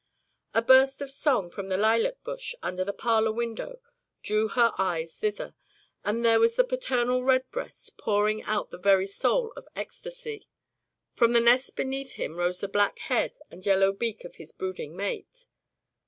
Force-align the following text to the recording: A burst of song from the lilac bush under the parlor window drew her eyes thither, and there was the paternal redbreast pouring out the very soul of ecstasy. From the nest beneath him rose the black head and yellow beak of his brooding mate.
A 0.55 0.63
burst 0.63 0.99
of 1.03 1.11
song 1.11 1.51
from 1.51 1.67
the 1.69 1.77
lilac 1.77 2.23
bush 2.23 2.55
under 2.63 2.83
the 2.83 2.91
parlor 2.91 3.31
window 3.31 3.79
drew 4.23 4.47
her 4.47 4.73
eyes 4.79 5.15
thither, 5.15 5.53
and 6.03 6.25
there 6.25 6.39
was 6.39 6.55
the 6.55 6.63
paternal 6.63 7.23
redbreast 7.23 7.97
pouring 7.99 8.41
out 8.41 8.71
the 8.71 8.79
very 8.79 9.05
soul 9.05 9.53
of 9.55 9.67
ecstasy. 9.75 10.47
From 11.13 11.33
the 11.33 11.39
nest 11.39 11.75
beneath 11.75 12.13
him 12.13 12.35
rose 12.37 12.61
the 12.61 12.67
black 12.67 12.97
head 12.97 13.37
and 13.51 13.63
yellow 13.63 13.91
beak 13.91 14.25
of 14.25 14.37
his 14.37 14.51
brooding 14.51 14.97
mate. 14.97 15.45